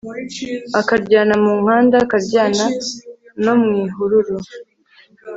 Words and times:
akaryana 0.79 1.35
mu 1.43 1.53
nkanda 1.61 1.97
karyana 2.11 2.65
no 3.43 3.53
mu 3.61 3.69
ihururu 3.83 4.35